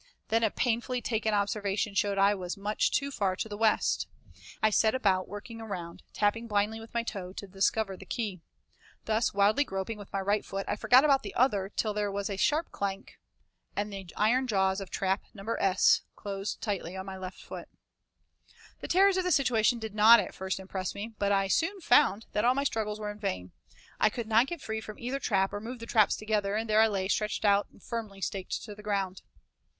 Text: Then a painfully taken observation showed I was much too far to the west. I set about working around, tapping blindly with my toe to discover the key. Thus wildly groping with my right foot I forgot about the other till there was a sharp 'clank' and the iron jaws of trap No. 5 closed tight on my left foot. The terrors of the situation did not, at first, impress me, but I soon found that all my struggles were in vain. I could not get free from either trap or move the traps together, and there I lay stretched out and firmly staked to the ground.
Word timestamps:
Then 0.29 0.43
a 0.43 0.49
painfully 0.49 0.99
taken 0.99 1.31
observation 1.31 1.93
showed 1.93 2.17
I 2.17 2.33
was 2.33 2.57
much 2.57 2.89
too 2.89 3.11
far 3.11 3.35
to 3.35 3.47
the 3.47 3.55
west. 3.55 4.07
I 4.59 4.71
set 4.71 4.95
about 4.95 5.27
working 5.27 5.61
around, 5.61 6.01
tapping 6.11 6.47
blindly 6.47 6.79
with 6.79 6.91
my 6.91 7.03
toe 7.03 7.33
to 7.33 7.45
discover 7.45 7.95
the 7.95 8.07
key. 8.07 8.41
Thus 9.05 9.31
wildly 9.31 9.63
groping 9.63 9.99
with 9.99 10.11
my 10.11 10.19
right 10.19 10.43
foot 10.43 10.65
I 10.67 10.75
forgot 10.75 11.05
about 11.05 11.21
the 11.21 11.35
other 11.35 11.69
till 11.69 11.93
there 11.93 12.11
was 12.11 12.31
a 12.31 12.35
sharp 12.35 12.71
'clank' 12.71 13.19
and 13.75 13.93
the 13.93 14.09
iron 14.17 14.47
jaws 14.47 14.81
of 14.81 14.89
trap 14.89 15.21
No. 15.35 15.45
5 15.45 15.77
closed 16.15 16.59
tight 16.63 16.81
on 16.81 17.05
my 17.05 17.15
left 17.19 17.37
foot. 17.39 17.69
The 18.79 18.87
terrors 18.87 19.17
of 19.17 19.23
the 19.23 19.31
situation 19.31 19.77
did 19.77 19.93
not, 19.93 20.19
at 20.19 20.33
first, 20.33 20.59
impress 20.59 20.95
me, 20.95 21.13
but 21.19 21.31
I 21.31 21.47
soon 21.47 21.79
found 21.79 22.25
that 22.31 22.43
all 22.43 22.55
my 22.55 22.63
struggles 22.63 22.99
were 22.99 23.11
in 23.11 23.19
vain. 23.19 23.51
I 23.99 24.09
could 24.09 24.25
not 24.25 24.47
get 24.47 24.61
free 24.63 24.81
from 24.81 24.97
either 24.97 25.19
trap 25.19 25.53
or 25.53 25.61
move 25.61 25.77
the 25.77 25.85
traps 25.85 26.15
together, 26.15 26.55
and 26.55 26.67
there 26.67 26.81
I 26.81 26.87
lay 26.87 27.07
stretched 27.07 27.45
out 27.45 27.67
and 27.71 27.83
firmly 27.83 28.19
staked 28.19 28.63
to 28.63 28.73
the 28.73 28.81
ground. 28.81 29.21